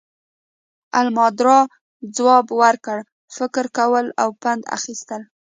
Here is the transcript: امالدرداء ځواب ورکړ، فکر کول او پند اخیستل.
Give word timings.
امالدرداء 0.99 1.63
ځواب 2.15 2.45
ورکړ، 2.61 2.97
فکر 3.35 3.65
کول 3.77 4.05
او 4.21 4.29
پند 4.41 4.61
اخیستل. 4.77 5.21